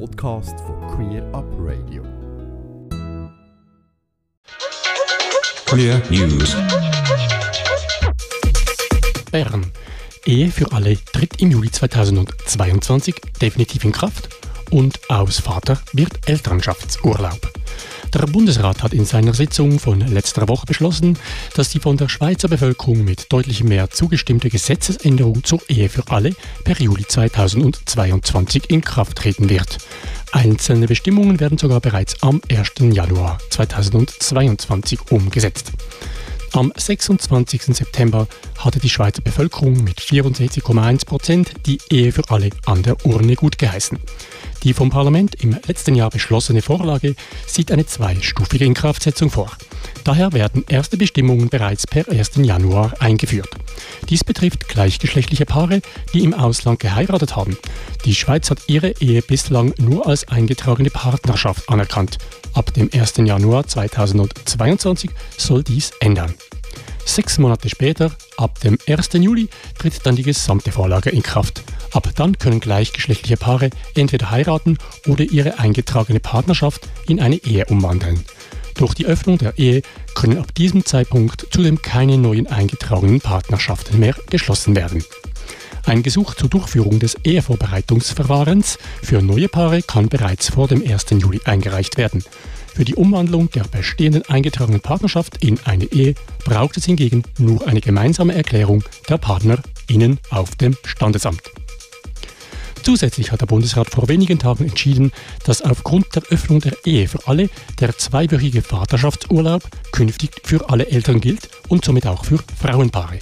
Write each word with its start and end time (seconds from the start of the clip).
Podcast 0.00 0.58
von 0.60 0.80
Queer 0.88 1.22
Up 1.32 1.44
Radio. 1.60 2.02
Queer 5.66 6.02
News. 6.10 6.56
Bern. 9.30 9.64
Ehe 10.26 10.50
für 10.50 10.72
alle 10.72 10.96
tritt 11.12 11.40
im 11.40 11.52
Juli 11.52 11.70
2022 11.70 13.14
definitiv 13.40 13.84
in 13.84 13.92
Kraft 13.92 14.28
und 14.70 14.98
aus 15.08 15.38
Vater 15.38 15.78
wird 15.92 16.28
Elternschaftsurlaub. 16.28 17.52
Der 18.14 18.26
Bundesrat 18.26 18.84
hat 18.84 18.92
in 18.92 19.04
seiner 19.04 19.34
Sitzung 19.34 19.80
von 19.80 20.00
letzter 20.00 20.46
Woche 20.46 20.66
beschlossen, 20.66 21.18
dass 21.54 21.70
die 21.70 21.80
von 21.80 21.96
der 21.96 22.08
Schweizer 22.08 22.46
Bevölkerung 22.46 23.02
mit 23.02 23.32
deutlich 23.32 23.64
mehr 23.64 23.90
zugestimmte 23.90 24.50
Gesetzesänderung 24.50 25.42
zur 25.42 25.60
Ehe 25.68 25.88
für 25.88 26.04
alle 26.10 26.30
per 26.62 26.80
Juli 26.80 27.04
2022 27.04 28.70
in 28.70 28.82
Kraft 28.82 29.18
treten 29.18 29.50
wird. 29.50 29.78
Einzelne 30.30 30.86
Bestimmungen 30.86 31.40
werden 31.40 31.58
sogar 31.58 31.80
bereits 31.80 32.22
am 32.22 32.40
1. 32.48 32.94
Januar 32.94 33.38
2022 33.50 35.10
umgesetzt. 35.10 35.72
Am 36.54 36.72
26. 36.76 37.62
September 37.74 38.28
hatte 38.58 38.78
die 38.78 38.88
Schweizer 38.88 39.22
Bevölkerung 39.22 39.82
mit 39.82 40.00
64,1 40.00 41.04
Prozent 41.04 41.52
die 41.66 41.80
Ehe 41.90 42.12
für 42.12 42.22
alle 42.30 42.50
an 42.64 42.84
der 42.84 43.04
Urne 43.04 43.34
gut 43.34 43.58
geheißen. 43.58 43.98
Die 44.62 44.72
vom 44.72 44.88
Parlament 44.88 45.34
im 45.42 45.58
letzten 45.66 45.96
Jahr 45.96 46.10
beschlossene 46.10 46.62
Vorlage 46.62 47.16
sieht 47.48 47.72
eine 47.72 47.86
zweistufige 47.86 48.64
Inkraftsetzung 48.64 49.30
vor. 49.30 49.50
Daher 50.04 50.32
werden 50.32 50.64
erste 50.68 50.96
Bestimmungen 50.96 51.48
bereits 51.48 51.88
per 51.88 52.08
1. 52.08 52.36
Januar 52.36 52.92
eingeführt. 53.00 53.50
Dies 54.08 54.22
betrifft 54.22 54.68
gleichgeschlechtliche 54.68 55.46
Paare, 55.46 55.82
die 56.12 56.22
im 56.22 56.34
Ausland 56.34 56.78
geheiratet 56.78 57.34
haben. 57.34 57.58
Die 58.04 58.14
Schweiz 58.14 58.48
hat 58.48 58.60
ihre 58.68 58.90
Ehe 59.00 59.22
bislang 59.22 59.74
nur 59.78 60.06
als 60.06 60.28
eingetragene 60.28 60.90
Partnerschaft 60.90 61.68
anerkannt. 61.68 62.18
Ab 62.52 62.72
dem 62.74 62.90
1. 62.92 63.14
Januar 63.16 63.66
2022 63.66 65.10
soll 65.36 65.64
dies 65.64 65.90
ändern. 65.98 66.34
Sechs 67.04 67.38
Monate 67.38 67.68
später, 67.68 68.12
ab 68.36 68.60
dem 68.60 68.78
1. 68.88 69.10
Juli, 69.14 69.48
tritt 69.78 70.04
dann 70.04 70.16
die 70.16 70.22
gesamte 70.22 70.72
Vorlage 70.72 71.10
in 71.10 71.22
Kraft. 71.22 71.62
Ab 71.92 72.08
dann 72.16 72.38
können 72.38 72.60
gleichgeschlechtliche 72.60 73.36
Paare 73.36 73.70
entweder 73.94 74.30
heiraten 74.30 74.78
oder 75.06 75.24
ihre 75.24 75.58
eingetragene 75.58 76.20
Partnerschaft 76.20 76.88
in 77.06 77.20
eine 77.20 77.36
Ehe 77.36 77.66
umwandeln. 77.66 78.24
Durch 78.74 78.94
die 78.94 79.06
Öffnung 79.06 79.38
der 79.38 79.58
Ehe 79.58 79.82
können 80.14 80.38
ab 80.38 80.54
diesem 80.54 80.84
Zeitpunkt 80.84 81.46
zudem 81.50 81.80
keine 81.80 82.18
neuen 82.18 82.48
eingetragenen 82.48 83.20
Partnerschaften 83.20 84.00
mehr 84.00 84.16
geschlossen 84.30 84.74
werden. 84.74 85.04
Ein 85.86 86.02
Gesuch 86.02 86.34
zur 86.34 86.48
Durchführung 86.48 86.98
des 86.98 87.16
Ehevorbereitungsverfahrens 87.24 88.78
für 89.02 89.20
neue 89.20 89.48
Paare 89.48 89.82
kann 89.82 90.08
bereits 90.08 90.48
vor 90.48 90.66
dem 90.66 90.82
1. 90.82 91.06
Juli 91.10 91.40
eingereicht 91.44 91.98
werden. 91.98 92.24
Für 92.74 92.84
die 92.84 92.96
Umwandlung 92.96 93.48
der 93.52 93.62
bestehenden 93.62 94.28
eingetragenen 94.28 94.80
Partnerschaft 94.80 95.44
in 95.44 95.60
eine 95.64 95.84
Ehe 95.84 96.14
braucht 96.44 96.76
es 96.76 96.86
hingegen 96.86 97.22
nur 97.38 97.68
eine 97.68 97.80
gemeinsame 97.80 98.34
Erklärung 98.34 98.82
der 99.08 99.16
PartnerInnen 99.16 100.18
auf 100.30 100.56
dem 100.56 100.76
Standesamt. 100.84 101.40
Zusätzlich 102.82 103.30
hat 103.30 103.40
der 103.40 103.46
Bundesrat 103.46 103.90
vor 103.90 104.08
wenigen 104.08 104.40
Tagen 104.40 104.64
entschieden, 104.64 105.12
dass 105.44 105.62
aufgrund 105.62 106.16
der 106.16 106.24
Öffnung 106.30 106.60
der 106.60 106.76
Ehe 106.84 107.06
für 107.06 107.28
alle 107.28 107.48
der 107.78 107.96
zweiwöchige 107.96 108.60
Vaterschaftsurlaub 108.60 109.62
künftig 109.92 110.32
für 110.42 110.68
alle 110.68 110.88
Eltern 110.88 111.20
gilt 111.20 111.48
und 111.68 111.84
somit 111.84 112.08
auch 112.08 112.24
für 112.24 112.40
Frauenpaare. 112.60 113.20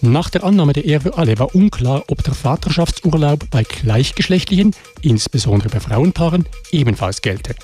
Nach 0.00 0.30
der 0.30 0.44
Annahme 0.44 0.74
der 0.74 0.84
Ehe 0.84 1.00
für 1.00 1.18
alle 1.18 1.36
war 1.40 1.56
unklar, 1.56 2.04
ob 2.06 2.22
der 2.22 2.34
Vaterschaftsurlaub 2.34 3.50
bei 3.50 3.64
gleichgeschlechtlichen, 3.64 4.76
insbesondere 5.02 5.70
bei 5.70 5.80
Frauenpaaren, 5.80 6.46
ebenfalls 6.70 7.20
gelte. 7.20 7.56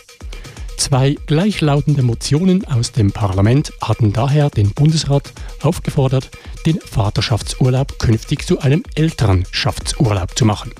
Zwei 0.76 1.16
gleichlautende 1.26 2.02
Motionen 2.02 2.64
aus 2.66 2.92
dem 2.92 3.12
Parlament 3.12 3.72
hatten 3.80 4.12
daher 4.12 4.50
den 4.50 4.70
Bundesrat 4.70 5.32
aufgefordert, 5.62 6.30
den 6.66 6.80
Vaterschaftsurlaub 6.80 7.98
künftig 7.98 8.46
zu 8.46 8.60
einem 8.60 8.82
Elternschaftsurlaub 8.94 10.36
zu 10.36 10.44
machen. 10.44 10.72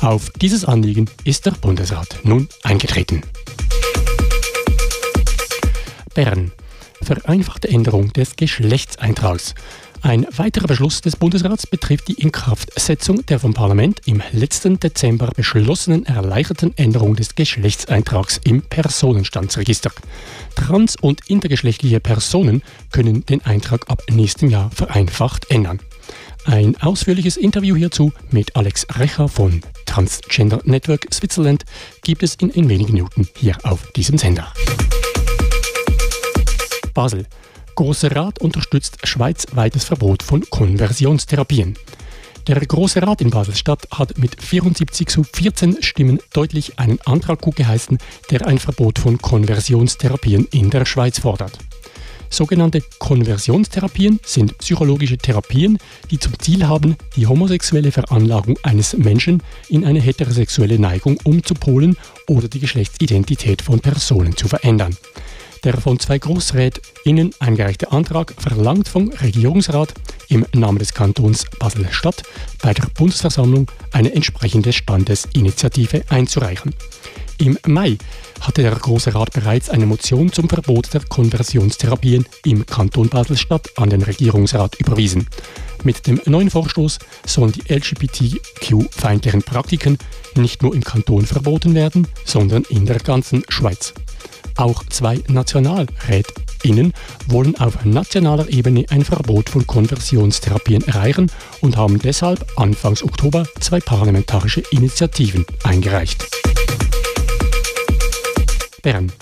Auf 0.00 0.30
dieses 0.30 0.64
Anliegen 0.64 1.08
ist 1.24 1.46
der 1.46 1.52
Bundesrat 1.52 2.18
nun 2.24 2.48
eingetreten. 2.62 3.22
Bern. 6.14 6.52
Vereinfachte 7.02 7.68
Änderung 7.68 8.12
des 8.12 8.36
Geschlechtseintrags. 8.36 9.54
Ein 10.04 10.26
weiterer 10.36 10.66
Beschluss 10.66 11.00
des 11.00 11.16
Bundesrats 11.16 11.66
betrifft 11.66 12.08
die 12.08 12.20
Inkraftsetzung 12.20 13.24
der 13.24 13.40
vom 13.40 13.54
Parlament 13.54 14.02
im 14.04 14.22
letzten 14.32 14.78
Dezember 14.78 15.30
beschlossenen 15.34 16.04
erleichterten 16.04 16.76
Änderung 16.76 17.16
des 17.16 17.34
Geschlechtseintrags 17.34 18.38
im 18.44 18.60
Personenstandsregister. 18.60 19.90
Trans- 20.56 20.96
und 21.00 21.30
intergeschlechtliche 21.30 22.00
Personen 22.00 22.62
können 22.92 23.24
den 23.24 23.46
Eintrag 23.46 23.88
ab 23.88 24.02
nächstem 24.10 24.50
Jahr 24.50 24.70
vereinfacht 24.72 25.50
ändern. 25.50 25.80
Ein 26.44 26.76
ausführliches 26.82 27.38
Interview 27.38 27.74
hierzu 27.74 28.12
mit 28.30 28.54
Alex 28.56 28.86
Recher 28.98 29.26
von 29.26 29.62
Transgender 29.86 30.60
Network 30.64 31.06
Switzerland 31.14 31.64
gibt 32.02 32.22
es 32.22 32.34
in, 32.34 32.50
in 32.50 32.68
wenigen 32.68 32.92
Minuten 32.92 33.26
hier 33.38 33.56
auf 33.62 33.90
diesem 33.92 34.18
Sender. 34.18 34.52
Basel. 36.92 37.26
Großer 37.74 38.14
Rat 38.14 38.40
unterstützt 38.40 38.98
schweizweites 39.02 39.84
Verbot 39.84 40.22
von 40.22 40.48
Konversionstherapien. 40.48 41.76
Der 42.46 42.60
Große 42.60 43.02
Rat 43.02 43.20
in 43.20 43.30
Basel-Stadt 43.30 43.88
hat 43.90 44.16
mit 44.18 44.40
74 44.40 45.08
zu 45.08 45.24
14 45.24 45.82
Stimmen 45.82 46.20
deutlich 46.32 46.78
einen 46.78 47.00
Antrag 47.04 47.40
gut 47.40 47.56
geheißen, 47.56 47.98
der 48.30 48.46
ein 48.46 48.58
Verbot 48.58 48.98
von 48.98 49.18
Konversionstherapien 49.18 50.46
in 50.52 50.70
der 50.70 50.84
Schweiz 50.84 51.18
fordert. 51.20 51.58
Sogenannte 52.30 52.82
Konversionstherapien 52.98 54.20
sind 54.24 54.58
psychologische 54.58 55.18
Therapien, 55.18 55.78
die 56.10 56.18
zum 56.18 56.38
Ziel 56.38 56.66
haben, 56.66 56.96
die 57.16 57.26
homosexuelle 57.26 57.92
Veranlagung 57.92 58.58
eines 58.62 58.96
Menschen 58.96 59.42
in 59.68 59.84
eine 59.84 60.00
heterosexuelle 60.00 60.78
Neigung 60.78 61.18
umzupolen 61.24 61.96
oder 62.26 62.48
die 62.48 62.60
Geschlechtsidentität 62.60 63.62
von 63.62 63.80
Personen 63.80 64.36
zu 64.36 64.48
verändern. 64.48 64.96
Der 65.64 65.80
von 65.80 65.98
zwei 65.98 66.18
GroßrätInnen 66.18 67.34
eingereichte 67.38 67.90
Antrag 67.90 68.34
verlangt 68.36 68.86
vom 68.86 69.08
Regierungsrat 69.08 69.94
im 70.28 70.44
Namen 70.52 70.78
des 70.78 70.92
Kantons 70.92 71.46
Basel-Stadt 71.58 72.22
bei 72.60 72.74
der 72.74 72.86
Bundesversammlung 72.94 73.70
eine 73.90 74.14
entsprechende 74.14 74.74
Standesinitiative 74.74 76.04
einzureichen. 76.10 76.74
Im 77.38 77.58
Mai 77.66 77.96
hatte 78.40 78.60
der 78.60 78.74
Große 78.74 79.14
Rat 79.14 79.32
bereits 79.32 79.70
eine 79.70 79.86
Motion 79.86 80.30
zum 80.30 80.50
Verbot 80.50 80.92
der 80.92 81.00
Konversionstherapien 81.00 82.26
im 82.44 82.66
Kanton 82.66 83.08
Basel-Stadt 83.08 83.70
an 83.76 83.88
den 83.88 84.02
Regierungsrat 84.02 84.78
überwiesen. 84.78 85.26
Mit 85.82 86.06
dem 86.06 86.20
neuen 86.26 86.50
Vorstoß 86.50 86.98
sollen 87.24 87.52
die 87.52 87.72
LGBTQ-feindlichen 87.72 89.42
Praktiken 89.42 89.96
nicht 90.34 90.62
nur 90.62 90.74
im 90.74 90.84
Kanton 90.84 91.24
verboten 91.24 91.74
werden, 91.74 92.06
sondern 92.26 92.64
in 92.64 92.84
der 92.84 92.98
ganzen 92.98 93.44
Schweiz. 93.48 93.94
Auch 94.56 94.84
zwei 94.88 95.20
NationalrätInnen 95.28 96.92
wollen 97.26 97.58
auf 97.58 97.84
nationaler 97.84 98.48
Ebene 98.48 98.84
ein 98.90 99.04
Verbot 99.04 99.48
von 99.48 99.66
Konversionstherapien 99.66 100.86
erreichen 100.86 101.30
und 101.60 101.76
haben 101.76 101.98
deshalb 101.98 102.46
Anfangs 102.56 103.02
Oktober 103.02 103.46
zwei 103.60 103.80
parlamentarische 103.80 104.62
Initiativen 104.70 105.44
eingereicht. 105.64 106.24
Bern. 108.82 109.12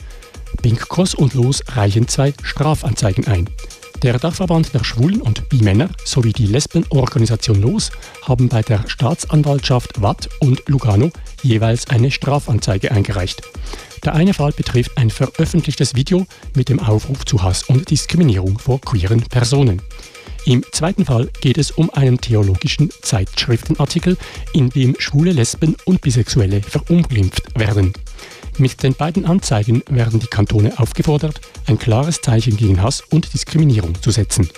Pink 0.61 0.89
Cross 0.89 1.15
und 1.15 1.35
Los 1.35 1.63
reichen 1.69 2.07
zwei 2.09 2.35
Strafanzeigen 2.43 3.27
ein. 3.27 3.49
Der 4.03 4.19
Dachverband 4.19 4.75
der 4.75 4.83
Schwulen 4.83 5.23
und 5.23 5.49
Bimänner 5.49 5.89
sowie 6.05 6.33
die 6.33 6.47
Lesbenorganisation 6.47 7.63
Los 7.63 7.93
haben 8.23 8.49
bei 8.49 8.61
der 8.61 8.83
Staatsanwaltschaft 8.89 10.03
Watt 10.03 10.29
und 10.41 10.69
Lugano 10.69 11.13
jeweils 11.45 11.89
eine 11.89 12.11
Strafanzeige 12.11 12.91
eingereicht. 12.91 13.43
Der 14.03 14.15
eine 14.17 14.35
Fall 14.35 14.51
betrifft 14.51 14.99
ein 14.99 15.09
veröffentlichtes 15.09 15.95
Video 15.95 16.27
mit 16.57 16.69
dem 16.69 16.81
Aufruf 16.81 17.25
zu 17.25 17.45
Hass 17.45 17.63
und 17.63 17.91
Diskriminierung 17.91 18.59
vor 18.59 18.81
queeren 18.81 19.21
Personen. 19.21 19.81
Im 20.45 20.65
zweiten 20.73 21.05
Fall 21.05 21.31
geht 21.41 21.57
es 21.57 21.71
um 21.71 21.89
einen 21.91 22.21
theologischen 22.21 22.91
Zeitschriftenartikel, 23.03 24.17
in 24.53 24.71
dem 24.71 24.97
schwule 24.99 25.31
Lesben 25.31 25.77
und 25.85 26.01
Bisexuelle 26.01 26.63
verunglimpft 26.63 27.59
werden. 27.59 27.93
Mit 28.59 28.83
den 28.83 28.95
beiden 28.95 29.25
Anzeigen 29.25 29.83
werden 29.89 30.19
die 30.19 30.27
Kantone 30.27 30.79
aufgefordert, 30.79 31.41
ein 31.67 31.79
klares 31.79 32.21
Zeichen 32.21 32.57
gegen 32.57 32.83
Hass 32.83 33.03
und 33.11 33.33
Diskriminierung 33.33 34.01
zu 34.03 34.11
setzen. 34.11 34.49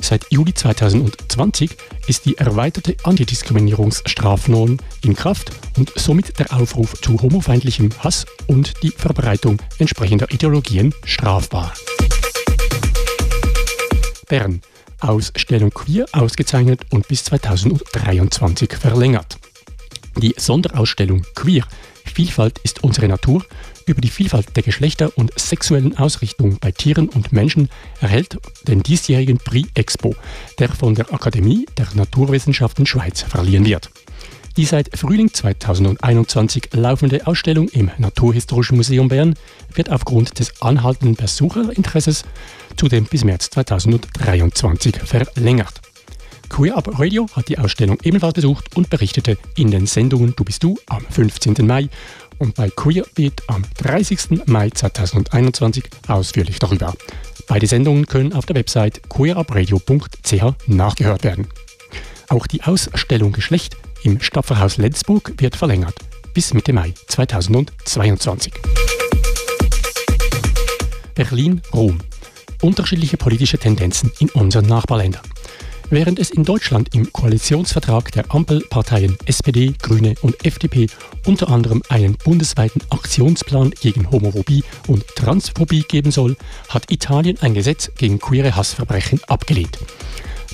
Seit 0.00 0.26
Juli 0.30 0.54
2020 0.54 1.70
ist 2.06 2.24
die 2.26 2.38
erweiterte 2.38 2.96
Antidiskriminierungsstrafnorm 3.02 4.76
in 5.02 5.16
Kraft 5.16 5.50
und 5.76 5.92
somit 5.96 6.38
der 6.38 6.52
Aufruf 6.52 7.00
zu 7.00 7.20
homofeindlichem 7.20 7.90
Hass 7.98 8.26
und 8.46 8.74
die 8.82 8.90
Verbreitung 8.90 9.60
entsprechender 9.78 10.30
Ideologien 10.30 10.94
strafbar. 11.04 11.74
Bern. 14.28 14.60
Ausstellung 15.08 15.70
Queer 15.70 16.06
ausgezeichnet 16.12 16.82
und 16.90 17.08
bis 17.08 17.24
2023 17.24 18.72
verlängert. 18.74 19.38
Die 20.16 20.34
Sonderausstellung 20.36 21.22
Queer 21.34 21.66
Vielfalt 22.16 22.58
ist 22.60 22.82
unsere 22.82 23.08
Natur 23.08 23.44
über 23.84 24.00
die 24.00 24.08
Vielfalt 24.08 24.56
der 24.56 24.62
Geschlechter 24.62 25.12
und 25.16 25.38
sexuellen 25.38 25.98
Ausrichtung 25.98 26.56
bei 26.58 26.70
Tieren 26.70 27.10
und 27.10 27.30
Menschen 27.30 27.68
erhält 28.00 28.38
den 28.66 28.82
diesjährigen 28.82 29.36
Prix 29.36 29.68
Expo, 29.74 30.14
der 30.58 30.70
von 30.70 30.94
der 30.94 31.12
Akademie 31.12 31.66
der 31.76 31.88
Naturwissenschaften 31.94 32.86
Schweiz 32.86 33.20
verliehen 33.20 33.66
wird. 33.66 33.90
Die 34.56 34.64
seit 34.64 34.96
Frühling 34.96 35.34
2021 35.34 36.70
laufende 36.72 37.26
Ausstellung 37.26 37.68
im 37.68 37.90
Naturhistorischen 37.98 38.76
Museum 38.76 39.08
Bern 39.08 39.34
wird 39.74 39.90
aufgrund 39.90 40.38
des 40.38 40.62
anhaltenden 40.62 41.14
Besucherinteresses 41.14 42.24
zudem 42.74 43.04
bis 43.04 43.22
März 43.22 43.50
2023 43.50 44.96
verlängert. 44.96 45.82
Queer 46.48 46.78
Up 46.78 46.98
Radio 46.98 47.26
hat 47.34 47.48
die 47.48 47.58
Ausstellung 47.58 47.98
ebenfalls 48.02 48.32
besucht 48.32 48.74
und 48.76 48.88
berichtete 48.88 49.36
in 49.56 49.70
den 49.70 49.86
Sendungen 49.86 50.32
Du 50.36 50.44
bist 50.44 50.62
du 50.62 50.78
am 50.86 51.04
15. 51.06 51.66
Mai 51.66 51.90
und 52.38 52.54
bei 52.54 52.70
Queer 52.70 53.04
Beat 53.14 53.42
am 53.48 53.62
30. 53.76 54.46
Mai 54.46 54.70
2021 54.70 55.84
ausführlich 56.08 56.58
darüber. 56.60 56.94
Beide 57.46 57.66
Sendungen 57.66 58.06
können 58.06 58.32
auf 58.32 58.46
der 58.46 58.56
Website 58.56 59.02
queerupradio.ch 59.10 60.66
nachgehört 60.66 61.24
werden. 61.24 61.46
Auch 62.28 62.46
die 62.46 62.62
Ausstellung 62.62 63.32
Geschlecht 63.32 63.76
im 64.02 64.20
Stapferhaus 64.20 64.76
Lenzburg 64.76 65.34
wird 65.38 65.56
verlängert 65.56 65.94
bis 66.34 66.52
Mitte 66.52 66.72
Mai 66.72 66.92
2022. 67.06 68.52
Berlin-Rom. 71.14 71.98
Unterschiedliche 72.60 73.16
politische 73.16 73.58
Tendenzen 73.58 74.12
in 74.18 74.28
unseren 74.30 74.66
Nachbarländern. 74.66 75.22
Während 75.88 76.18
es 76.18 76.30
in 76.30 76.42
Deutschland 76.44 76.94
im 76.94 77.12
Koalitionsvertrag 77.12 78.10
der 78.12 78.24
Ampelparteien 78.34 79.16
SPD, 79.24 79.72
Grüne 79.80 80.14
und 80.20 80.44
FDP 80.44 80.88
unter 81.26 81.48
anderem 81.48 81.82
einen 81.88 82.16
bundesweiten 82.16 82.82
Aktionsplan 82.90 83.70
gegen 83.70 84.10
Homophobie 84.10 84.64
und 84.88 85.06
Transphobie 85.14 85.84
geben 85.88 86.10
soll, 86.10 86.36
hat 86.68 86.90
Italien 86.90 87.38
ein 87.40 87.54
Gesetz 87.54 87.90
gegen 87.96 88.18
queere 88.18 88.56
Hassverbrechen 88.56 89.20
abgelehnt. 89.28 89.78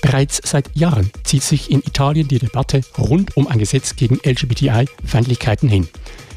Bereits 0.03 0.41
seit 0.45 0.69
Jahren 0.77 1.11
zieht 1.23 1.45
sich 1.45 1.71
in 1.71 1.81
Italien 1.81 2.29
die 2.29 2.41
Debatte 2.41 2.83
rund 2.99 3.37
um 3.37 3.47
ein 3.47 3.59
Gesetz 3.59 3.97
gegen 3.97 4.19
LGBTI-Feindlichkeiten 4.25 5.69
hin. 5.69 5.89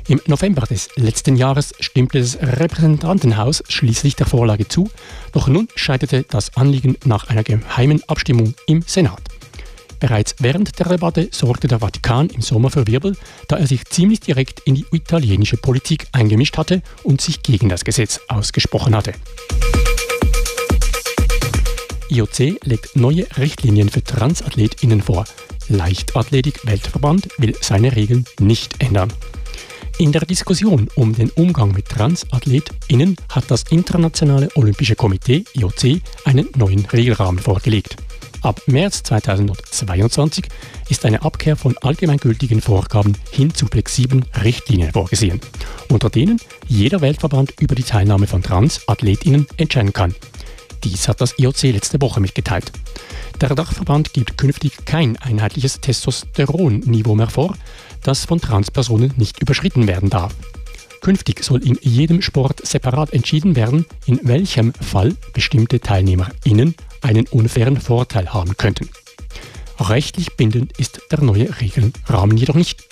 Im 0.07 0.21
November 0.27 0.62
des 0.62 0.89
letzten 0.95 1.35
Jahres 1.35 1.73
stimmte 1.79 2.19
das 2.19 2.38
Repräsentantenhaus 2.39 3.63
schließlich 3.67 4.15
der 4.15 4.27
Vorlage 4.27 4.67
zu, 4.67 4.89
doch 5.31 5.47
nun 5.47 5.67
scheiterte 5.75 6.23
das 6.29 6.56
Anliegen 6.56 6.95
nach 7.06 7.27
einer 7.27 7.44
geheimen 7.44 8.03
Abstimmung 8.07 8.53
im 8.67 8.83
Senat. 8.83 9.23
Bereits 10.00 10.35
während 10.39 10.77
der 10.77 10.88
Debatte 10.88 11.29
sorgte 11.31 11.67
der 11.67 11.79
Vatikan 11.79 12.29
im 12.29 12.41
Sommer 12.41 12.69
für 12.69 12.85
Wirbel, 12.85 13.17
da 13.47 13.57
er 13.57 13.65
sich 13.65 13.83
ziemlich 13.85 14.19
direkt 14.19 14.59
in 14.65 14.75
die 14.75 14.85
italienische 14.91 15.57
Politik 15.57 16.06
eingemischt 16.12 16.57
hatte 16.57 16.83
und 17.01 17.19
sich 17.19 17.41
gegen 17.41 17.69
das 17.69 17.83
Gesetz 17.83 18.19
ausgesprochen 18.27 18.95
hatte. 18.95 19.13
IOC 22.09 22.63
legt 22.63 22.95
neue 22.95 23.25
Richtlinien 23.37 23.89
für 23.89 24.03
TransathletInnen 24.03 25.01
vor. 25.01 25.25
Leichtathletik-Weltverband 25.69 27.29
will 27.37 27.55
seine 27.61 27.95
Regeln 27.95 28.25
nicht 28.39 28.81
ändern. 28.83 29.11
In 29.97 30.11
der 30.11 30.25
Diskussion 30.25 30.89
um 30.95 31.15
den 31.15 31.29
Umgang 31.31 31.71
mit 31.71 31.87
TransathletInnen 31.87 33.15
hat 33.29 33.49
das 33.49 33.63
Internationale 33.69 34.49
Olympische 34.55 34.95
Komitee 34.95 35.45
IOC 35.53 36.01
einen 36.25 36.49
neuen 36.57 36.85
Regelrahmen 36.85 37.39
vorgelegt. 37.39 37.95
Ab 38.41 38.61
März 38.67 39.01
2022 39.03 40.45
ist 40.89 41.05
eine 41.05 41.23
Abkehr 41.23 41.55
von 41.55 41.75
allgemeingültigen 41.79 42.61
Vorgaben 42.61 43.17
hin 43.31 43.53
zu 43.53 43.65
flexiblen 43.65 44.25
Richtlinien 44.43 44.91
vorgesehen, 44.91 45.41
unter 45.89 46.09
denen 46.11 46.39
jeder 46.67 47.01
Weltverband 47.01 47.53
über 47.59 47.73
die 47.73 47.83
Teilnahme 47.83 48.27
von 48.27 48.43
TransathletInnen 48.43 49.47
entscheiden 49.57 49.93
kann. 49.93 50.13
Dies 50.85 51.07
hat 51.07 51.19
das 51.19 51.39
IOC 51.39 51.63
letzte 51.63 51.99
Woche 51.99 52.21
mitgeteilt. 52.21 52.71
Der 53.41 53.55
Dachverband 53.55 54.13
gibt 54.13 54.37
künftig 54.37 54.85
kein 54.85 55.17
einheitliches 55.17 55.81
Testosteronniveau 55.81 57.15
mehr 57.15 57.27
vor, 57.27 57.57
das 58.03 58.25
von 58.25 58.39
Transpersonen 58.39 59.11
nicht 59.17 59.41
überschritten 59.41 59.87
werden 59.87 60.11
darf. 60.11 60.35
Künftig 61.01 61.43
soll 61.43 61.65
in 61.67 61.79
jedem 61.81 62.21
Sport 62.21 62.65
separat 62.65 63.13
entschieden 63.13 63.55
werden, 63.55 63.87
in 64.05 64.19
welchem 64.27 64.73
Fall 64.73 65.15
bestimmte 65.33 65.79
TeilnehmerInnen 65.79 66.75
einen 67.01 67.25
unfairen 67.27 67.81
Vorteil 67.81 68.31
haben 68.31 68.55
könnten. 68.55 68.88
Rechtlich 69.79 70.38
bindend 70.38 70.77
ist 70.77 71.01
der 71.11 71.21
neue 71.21 71.49
Regelrahmen 71.61 72.38
jedoch 72.38 72.55
nicht. 72.55 72.83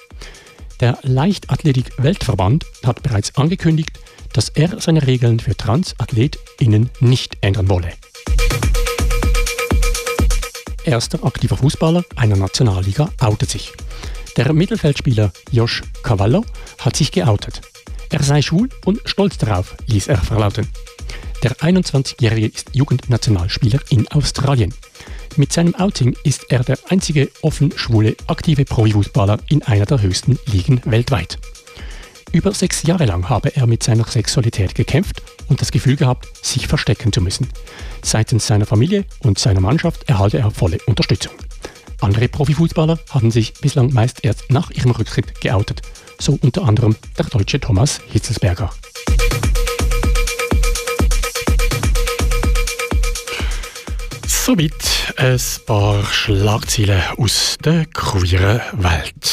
Der 0.80 0.98
Leichtathletik-Weltverband 1.04 2.66
hat 2.84 3.04
bereits 3.04 3.36
angekündigt, 3.36 3.92
dass 4.34 4.50
er 4.50 4.80
seine 4.82 5.06
Regeln 5.06 5.40
für 5.40 5.56
TransathletInnen 5.56 6.90
nicht 7.00 7.38
ändern 7.42 7.70
wolle. 7.70 7.94
Erster 10.84 11.24
aktiver 11.24 11.56
Fußballer 11.56 12.04
einer 12.16 12.36
Nationalliga 12.36 13.10
outet 13.20 13.50
sich. 13.50 13.72
Der 14.36 14.52
Mittelfeldspieler 14.52 15.32
Josh 15.52 15.82
Cavallo 16.02 16.44
hat 16.80 16.96
sich 16.96 17.12
geoutet. 17.12 17.62
Er 18.10 18.22
sei 18.22 18.42
schwul 18.42 18.70
und 18.84 19.00
stolz 19.06 19.38
darauf, 19.38 19.76
ließ 19.88 20.08
er 20.08 20.18
verlauten. 20.18 20.68
Der 21.42 21.54
21-Jährige 21.54 22.48
ist 22.48 22.70
Jugendnationalspieler 22.74 23.80
in 23.90 24.08
Australien. 24.10 24.74
Mit 25.36 25.52
seinem 25.52 25.76
Outing 25.76 26.16
ist 26.24 26.46
er 26.50 26.64
der 26.64 26.78
einzige 26.90 27.30
offen 27.42 27.74
schwule 27.76 28.16
aktive 28.28 28.66
Profifußballer 28.66 29.40
in 29.50 29.64
einer 29.64 29.86
der 29.86 30.02
höchsten 30.02 30.38
Ligen 30.46 30.82
weltweit. 30.86 31.38
Über 32.34 32.52
sechs 32.52 32.82
Jahre 32.82 33.06
lang 33.06 33.30
habe 33.30 33.56
er 33.56 33.68
mit 33.68 33.84
seiner 33.84 34.06
Sexualität 34.06 34.74
gekämpft 34.74 35.22
und 35.50 35.62
das 35.62 35.72
Gefühl 35.72 35.96
gehabt, 35.96 36.28
sich 36.44 36.66
verstecken 36.68 37.14
zu 37.14 37.22
müssen. 37.22 37.48
Seitens 38.02 38.48
seiner 38.48 38.66
Familie 38.66 39.06
und 39.20 39.38
seiner 39.38 39.62
Mannschaft 39.62 40.10
erhalte 40.10 40.40
er 40.40 40.50
volle 40.50 40.80
Unterstützung. 40.88 41.34
Andere 42.02 42.28
Profifußballer 42.28 42.98
haben 43.12 43.30
sich 43.30 43.54
bislang 43.54 43.94
meist 43.94 44.26
erst 44.26 44.50
nach 44.50 44.72
ihrem 44.72 44.92
Rücktritt 44.92 45.42
geoutet, 45.42 45.84
so 46.20 46.40
unter 46.42 46.64
anderem 46.64 46.96
der 47.20 47.26
deutsche 47.26 47.60
Thomas 47.60 48.02
Hitzelsberger. 48.12 48.72
Somit 54.26 55.14
ein 55.18 55.40
paar 55.68 56.04
Schlagzeilen 56.06 57.04
aus 57.16 57.58
der 57.64 57.86
queeren 57.86 58.60
Welt. 58.74 59.33